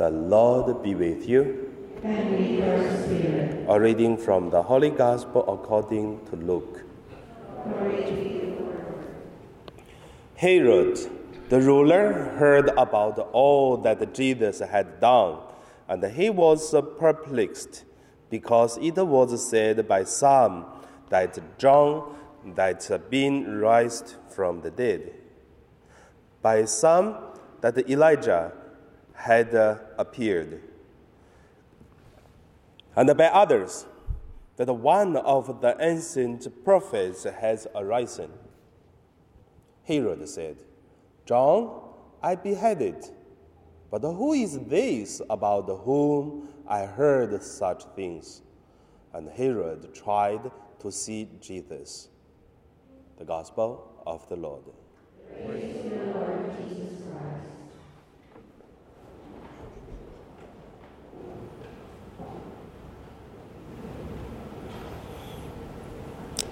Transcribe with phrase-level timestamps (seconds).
[0.00, 1.74] The Lord be with you.
[2.02, 3.66] And with your spirit.
[3.68, 6.84] A reading from the Holy Gospel according to Luke.
[7.64, 9.04] Glory to you, Lord.
[10.36, 10.98] Herod,
[11.50, 15.40] the ruler, heard about all that Jesus had done,
[15.86, 17.84] and he was perplexed,
[18.30, 20.64] because it was said by some
[21.10, 22.16] that John
[22.54, 25.12] that had been raised from the dead,
[26.40, 27.18] by some
[27.60, 28.52] that Elijah
[29.20, 30.62] had uh, appeared,
[32.96, 33.86] and by others
[34.56, 38.30] that one of the ancient prophets has arisen.
[39.84, 40.56] Herod said,
[41.26, 41.80] John,
[42.22, 43.06] I beheaded.
[43.90, 48.42] But who is this about whom I heard such things?
[49.12, 52.08] And Herod tried to see Jesus.
[53.18, 54.62] The Gospel of the Lord.
[55.46, 57.46] Praise to the Lord Jesus Christ.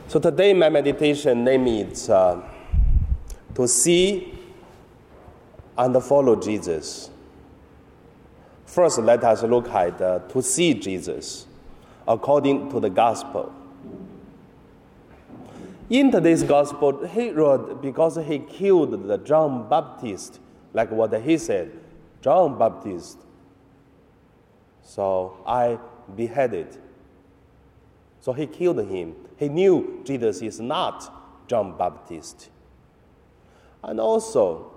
[0.08, 2.40] So today my meditation name is uh,
[3.54, 4.38] to see
[5.76, 7.10] and follow Jesus.
[8.64, 11.46] First, let us look at uh, to see Jesus
[12.06, 13.52] according to the gospel.
[15.90, 20.40] In today's gospel, Herod, because he killed the John Baptist,
[20.72, 21.70] like what he said,
[22.22, 23.18] John Baptist.
[24.82, 25.78] So I
[26.16, 26.78] beheaded.
[28.20, 29.14] So he killed him.
[29.36, 32.50] He knew Jesus is not John Baptist.
[33.82, 34.72] And also,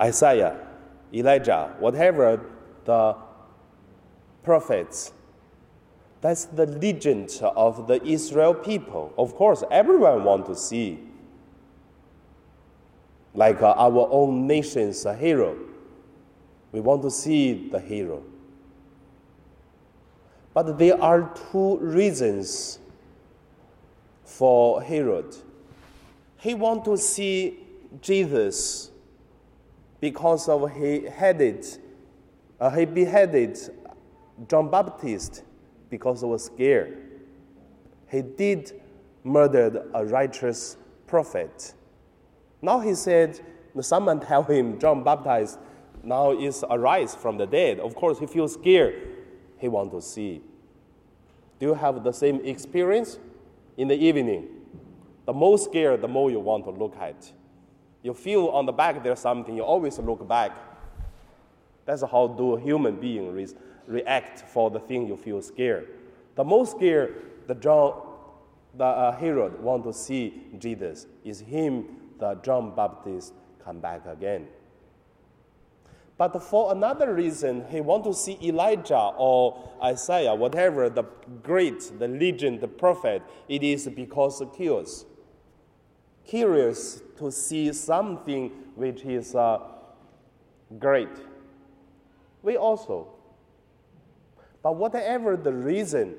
[0.00, 0.58] Isaiah,
[1.12, 2.44] Elijah, whatever
[2.84, 3.16] the
[4.42, 5.12] prophets,
[6.20, 9.12] that's the legend of the Israel people.
[9.18, 11.00] Of course, everyone want to see,
[13.34, 15.58] like uh, our own nation's hero.
[16.70, 18.22] We want to see the hero.
[20.54, 22.78] But there are two reasons
[24.24, 25.34] for Herod.
[26.38, 27.58] He want to see
[28.00, 28.90] Jesus
[30.00, 31.66] because of he headed,
[32.60, 33.58] uh, he beheaded
[34.48, 35.44] John Baptist
[35.88, 36.98] because he was scared.
[38.10, 38.80] He did
[39.24, 40.76] murdered a righteous
[41.06, 41.74] prophet.
[42.60, 43.40] Now he said,
[43.80, 45.58] someone tell him John Baptist
[46.02, 47.78] now is arise from the dead.
[47.78, 49.11] Of course, he feels scared.
[49.62, 50.42] He want to see.
[51.60, 53.20] Do you have the same experience?
[53.76, 54.48] In the evening,
[55.24, 57.32] the more scared, the more you want to look at.
[58.02, 60.50] You feel on the back there's something, you always look back.
[61.84, 63.46] That's how do a human being re-
[63.86, 65.88] react for the thing you feel scared.
[66.34, 68.02] The most scared, the John,
[68.76, 71.84] the uh, Herod want to see Jesus is him,
[72.18, 73.32] the John Baptist,
[73.64, 74.48] come back again.
[76.18, 81.04] But for another reason, he want to see Elijah or Isaiah, whatever the
[81.42, 83.22] great, the legend, the prophet.
[83.48, 85.04] It is because curious,
[86.24, 89.58] curious to see something which is uh,
[90.78, 91.08] great.
[92.42, 93.08] We also.
[94.62, 96.14] But whatever the reason,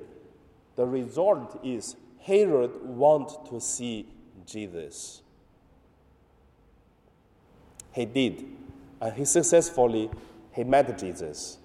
[0.75, 4.07] the result is Herod want to see
[4.45, 5.21] Jesus.
[7.93, 8.45] He did
[9.03, 10.09] and he successfully
[10.55, 11.57] he met Jesus.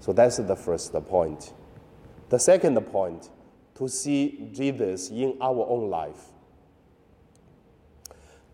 [0.00, 1.52] So that's the first point.
[2.30, 3.28] The second point,
[3.74, 6.24] to see Jesus in our own life.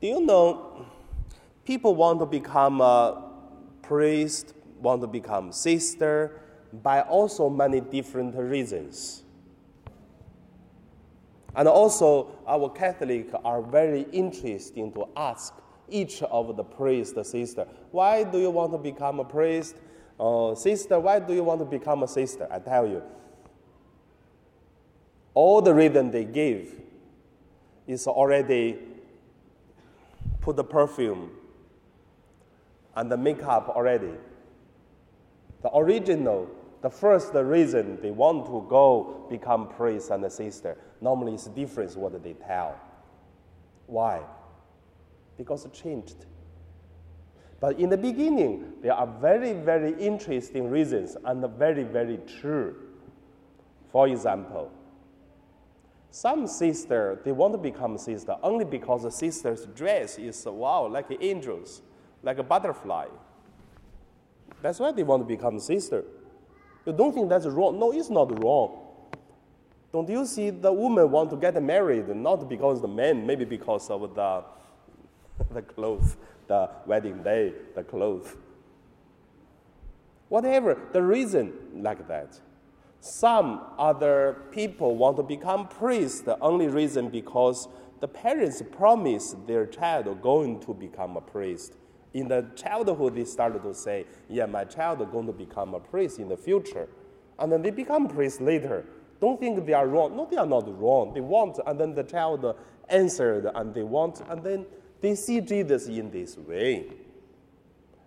[0.01, 0.87] Do you know
[1.65, 3.31] people want to become a
[3.83, 6.41] priest, want to become sister
[6.83, 9.23] by also many different reasons.
[11.55, 15.55] And also our Catholic are very interested to ask
[15.91, 19.77] each of the priest, sister, why do you want to become a priest?
[20.19, 22.49] Uh, sister, why do you want to become a sister?
[22.51, 23.03] I tell you,
[25.35, 26.75] all the reason they give
[27.87, 28.79] is already
[30.41, 31.31] put the perfume
[32.97, 34.13] and the makeup already.
[35.63, 36.49] The original,
[36.83, 41.97] the first reason they want to go become priest and a sister, normally it's different
[41.97, 42.79] what they tell.
[43.87, 44.23] Why?
[45.39, 46.27] Because it changed.
[47.61, 52.77] But in the beginning, there are very, very interesting reasons and very, very true.
[53.91, 54.71] For example,
[56.11, 61.07] some sister they want to become sister only because the sister's dress is wow, like
[61.21, 61.83] angels,
[62.23, 63.07] like a butterfly.
[64.63, 66.05] That's why they want to become sister.
[66.85, 67.79] You don't think that's wrong?
[67.79, 68.79] No, it's not wrong.
[69.93, 73.91] Don't you see the woman want to get married not because the man, maybe because
[73.91, 74.45] of the
[75.53, 78.37] the clothes, the wedding day, the clothes.
[80.29, 82.39] Whatever the reason like that.
[83.01, 86.21] Some other people want to become priests.
[86.21, 87.69] The only reason because
[88.01, 91.75] the parents promise their child going to become a priest.
[92.13, 95.81] In the childhood, they started to say, "Yeah, my child is going to become a
[95.81, 96.89] priest in the future,"
[97.39, 98.85] and then they become priests later.
[99.21, 100.17] Don't think they are wrong.
[100.17, 101.13] No, they are not wrong.
[101.13, 102.55] They want, and then the child
[102.89, 104.67] answered, and they want, and then
[105.01, 106.87] they see Jesus in this way.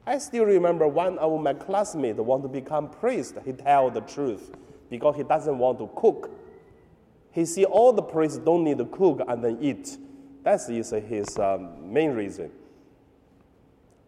[0.06, 3.36] I still remember one of my classmates want to become priest.
[3.46, 4.52] He tell the truth
[4.90, 6.32] because he doesn't want to cook.
[7.32, 9.98] He see all the priests don't need to cook and then eat.
[10.44, 12.52] That is his um, main reason.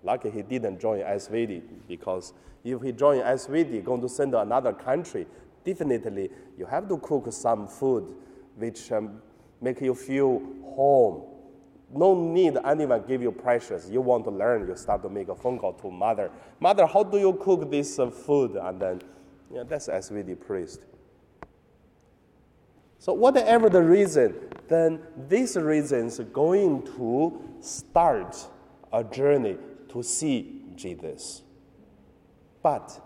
[0.03, 2.33] Lucky he didn't join SVD because
[2.63, 5.25] if he joined SVD, going to send to another country,
[5.63, 8.13] definitely you have to cook some food
[8.57, 9.21] which um,
[9.61, 10.41] make you feel
[10.75, 11.32] home
[11.95, 13.89] no need anyone give you pressures.
[13.89, 16.31] You want to learn, you start to make a phone call to mother.
[16.59, 18.55] Mother, how do you cook this uh, food?
[18.55, 19.01] And then,
[19.51, 20.81] yeah, that's SVD priest.
[22.99, 24.33] So whatever the reason,
[24.69, 28.37] then these reasons going to start
[28.91, 29.57] a journey
[29.89, 31.43] to see Jesus.
[32.61, 32.99] But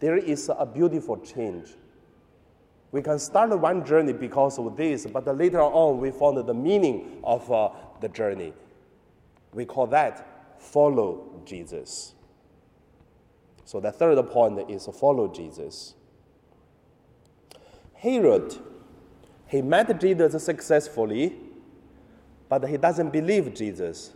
[0.00, 1.68] there is a beautiful change
[2.96, 7.20] we can start one journey because of this, but later on we found the meaning
[7.22, 7.68] of uh,
[8.00, 8.54] the journey.
[9.52, 10.26] We call that
[10.58, 12.14] follow Jesus.
[13.66, 15.94] So the third point is follow Jesus.
[17.92, 18.56] Herod,
[19.46, 21.36] he met Jesus successfully,
[22.48, 24.14] but he doesn't believe Jesus.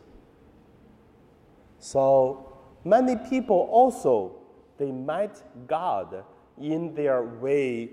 [1.81, 4.37] So many people also
[4.79, 6.25] they met God
[6.59, 7.91] in their way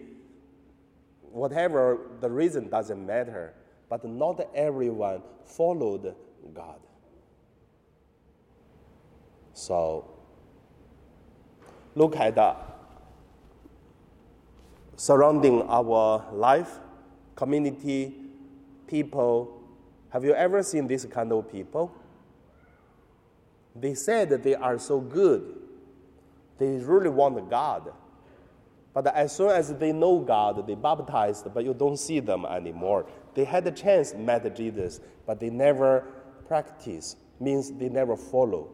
[1.38, 3.54] whatever the reason doesn't matter,
[3.90, 6.16] but not everyone followed
[6.54, 6.80] God.
[9.54, 10.10] So,
[11.94, 12.56] look at the
[14.96, 16.80] surrounding our life,
[17.36, 18.16] community,
[18.88, 19.62] people.
[20.10, 21.94] Have you ever seen this kind of people?
[23.76, 25.56] They said they are so good.
[26.58, 27.94] They really want God
[28.98, 33.06] but as soon as they know God, they baptized, but you don't see them anymore.
[33.36, 36.04] They had the chance met Jesus, but they never
[36.48, 37.16] practice.
[37.40, 38.74] Means they never follow.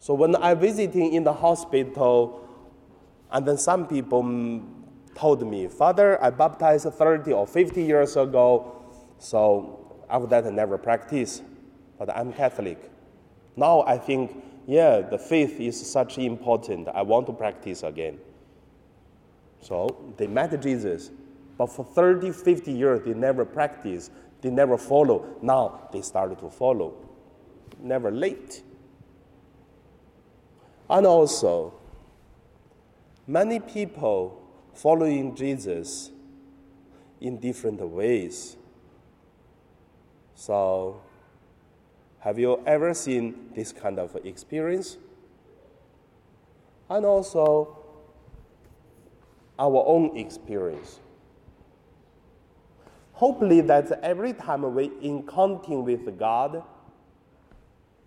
[0.00, 2.48] So when I visiting in the hospital,
[3.30, 4.64] and then some people
[5.14, 8.82] told me, Father, I baptized 30 or 50 years ago,
[9.20, 11.40] so after that I never practice.
[12.00, 12.90] But I'm Catholic.
[13.54, 16.88] Now I think yeah, the faith is such important.
[16.88, 18.18] I want to practice again.
[19.60, 21.10] So they met Jesus,
[21.56, 24.10] but for 30, 50 years, they never practiced,
[24.40, 25.36] they never follow.
[25.40, 26.94] Now they started to follow.
[27.80, 28.62] Never late.
[30.90, 31.74] And also,
[33.26, 34.42] many people
[34.74, 36.10] following Jesus
[37.20, 38.56] in different ways.
[40.34, 41.00] So
[42.22, 44.96] have you ever seen this kind of experience?
[46.88, 47.76] And also,
[49.58, 51.00] our own experience.
[53.14, 56.62] Hopefully, that every time we encounter with God,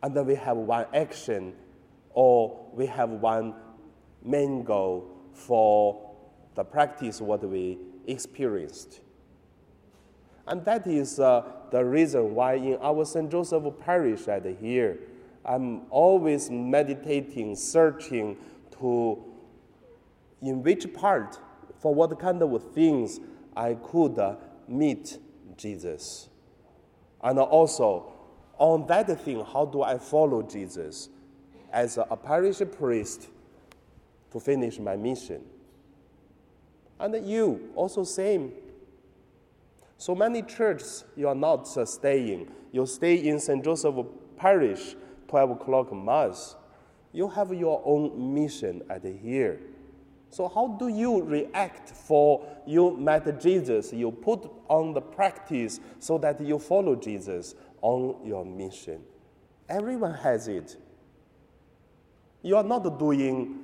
[0.02, 1.54] and then we have one action
[2.14, 3.54] or we have one
[4.24, 6.16] main goal for
[6.56, 9.02] the practice what we experienced.
[10.48, 13.30] And that is uh, the reason why in our St.
[13.32, 15.00] Joseph parish at here,
[15.44, 18.38] I'm always meditating, searching
[18.80, 19.24] to
[20.42, 21.40] in which part,
[21.80, 23.20] for what kind of things
[23.56, 24.36] I could uh,
[24.68, 25.18] meet
[25.58, 26.30] Jesus.
[27.24, 28.14] And also,
[28.58, 31.10] on that thing, how do I follow Jesus
[31.72, 33.30] as a parish priest
[34.32, 35.42] to finish my mission?
[37.00, 38.52] And you, also same
[40.06, 42.48] so many churches you are not staying.
[42.72, 43.66] You stay in St.
[43.66, 43.96] Joseph
[44.38, 44.96] Parish,
[45.28, 46.56] 12 o'clock Mass.
[47.12, 49.60] You have your own mission at here.
[50.30, 53.94] So how do you react for you met Jesus?
[53.94, 59.02] You put on the practice so that you follow Jesus on your mission.
[59.68, 60.78] Everyone has it.
[62.44, 63.58] You are not doing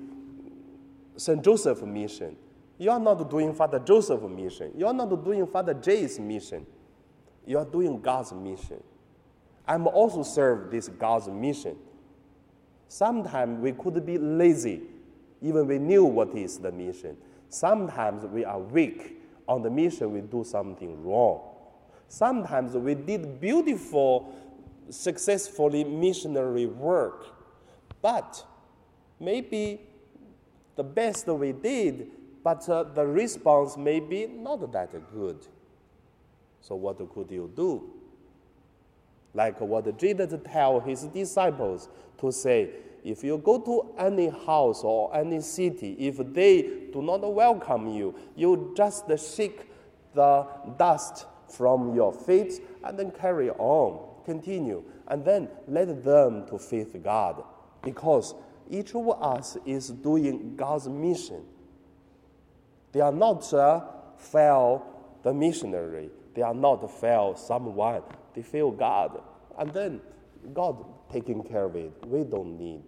[1.17, 1.43] St.
[1.43, 2.35] Joseph mission.
[2.81, 4.71] You are not doing Father Joseph's mission.
[4.75, 6.65] You are not doing Father Jay's mission.
[7.45, 8.81] You are doing God's mission.
[9.67, 11.75] I'm also serve this God's mission.
[12.87, 14.81] Sometimes we could be lazy,
[15.43, 17.17] even we knew what is the mission.
[17.49, 21.39] Sometimes we are weak on the mission, we do something wrong.
[22.07, 24.33] Sometimes we did beautiful,
[24.89, 27.27] successfully missionary work,
[28.01, 28.43] but
[29.19, 29.81] maybe
[30.75, 32.09] the best we did,
[32.43, 35.45] but uh, the response may be not that good.
[36.61, 37.91] So what could you do?
[39.33, 42.69] Like what Jesus tell his disciples to say,
[43.03, 46.61] if you go to any house or any city, if they
[46.93, 49.05] do not welcome you, you just
[49.35, 49.67] shake
[50.13, 50.45] the
[50.77, 56.95] dust from your feet and then carry on, continue, and then let them to faith
[57.03, 57.43] God,
[57.81, 58.35] because
[58.69, 61.43] each of us is doing God's mission.
[62.91, 63.81] They are not uh,
[64.17, 64.85] fail
[65.23, 66.09] the missionary.
[66.33, 68.01] They are not fail someone.
[68.33, 69.21] They fail God.
[69.57, 70.01] And then
[70.53, 71.91] God taking care of it.
[72.05, 72.83] We don't need.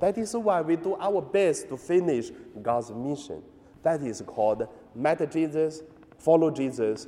[0.00, 2.30] That is why we do our best to finish
[2.60, 3.42] God's mission.
[3.82, 5.82] That is called met Jesus,
[6.18, 7.06] follow Jesus,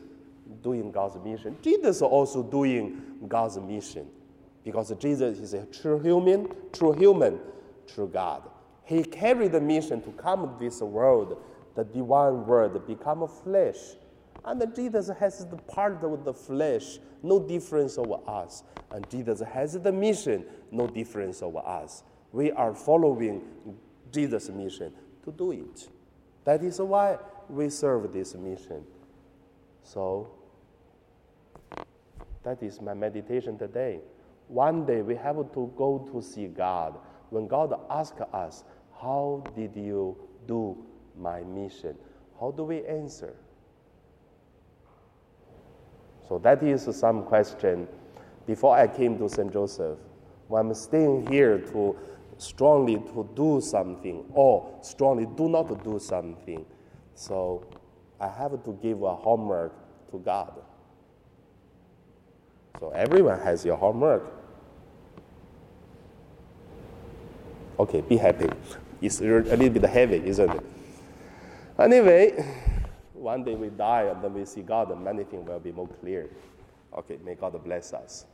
[0.63, 1.57] doing God's mission.
[1.61, 4.07] Jesus also doing God's mission
[4.65, 7.41] because Jesus is a true human, true human,
[7.87, 8.43] true God.
[8.85, 11.43] He carried the mission to come to this world,
[11.79, 13.77] the divine word become flesh.
[14.45, 18.65] And Jesus has the part of the flesh, no difference over us.
[18.91, 22.03] And Jesus has the mission, no difference over us.
[22.33, 23.43] We are following
[24.11, 24.93] Jesus' mission
[25.25, 25.89] to do it.
[26.43, 27.19] That is why
[27.49, 28.83] we serve this mission.
[29.85, 30.33] So,
[32.43, 34.01] that is my meditation today.
[34.49, 36.99] One day we have to go to see God.
[37.31, 38.65] When God asks us,
[39.01, 40.17] How did you
[40.49, 40.85] do
[41.19, 41.97] my mission?
[42.41, 43.35] How do we answer?
[46.29, 47.89] So that is some question.
[48.47, 49.53] Before I came to St.
[49.53, 49.99] Joseph,
[50.55, 51.97] I'm staying here to
[52.39, 56.65] strongly to do something or strongly do not do something.
[57.15, 57.67] So
[58.21, 59.73] I have to give a homework
[60.11, 60.53] to God.
[62.79, 64.33] So everyone has your homework.
[67.79, 68.49] Okay, be happy.
[69.01, 70.65] It's a little bit heavy, isn't it?
[71.79, 72.45] Anyway,
[73.13, 75.87] one day we die and then we see God and many things will be more
[76.01, 76.29] clear.
[76.97, 78.27] Okay, may God bless us.